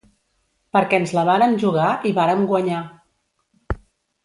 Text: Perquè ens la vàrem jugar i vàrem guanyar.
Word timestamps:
Perquè 0.77 0.99
ens 1.01 1.13
la 1.17 1.25
vàrem 1.27 1.53
jugar 1.65 1.91
i 2.11 2.15
vàrem 2.21 2.43
guanyar. 2.55 2.81